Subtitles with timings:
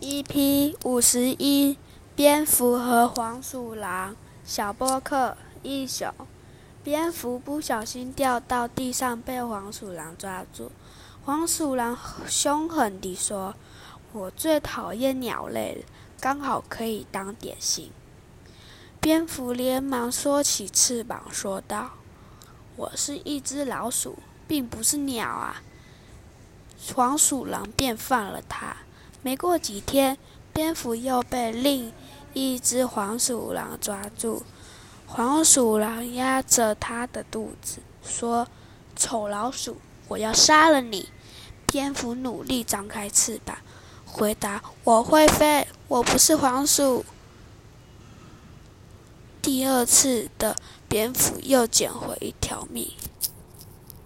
[0.00, 1.76] EP 五十一，
[2.16, 4.16] 蝙蝠和黄鼠狼。
[4.42, 6.10] 小波克一雄，
[6.82, 10.72] 蝙蝠不小心掉到地上，被黄鼠狼抓住。
[11.22, 13.54] 黄鼠狼凶狠地说
[14.12, 15.84] ：“我最讨厌鸟类了，
[16.18, 17.90] 刚好可以当点心。”
[19.00, 21.90] 蝙蝠连忙缩起翅膀，说道
[22.76, 25.62] ：“我是一只老鼠，并不是鸟啊！”
[26.94, 28.74] 黄鼠狼便放了它。
[29.22, 30.16] 没过几天，
[30.52, 31.92] 蝙蝠又被另
[32.32, 34.42] 一只黄鼠狼抓住。
[35.06, 38.48] 黄鼠狼压着它的肚子，说
[38.96, 39.76] ：“丑老鼠，
[40.08, 41.10] 我要杀了你！”
[41.66, 43.58] 蝙蝠努力张开翅膀，
[44.06, 47.04] 回答：“我会飞，我不是黄鼠。”
[49.42, 50.56] 第二次的
[50.88, 52.90] 蝙蝠又捡回一条命。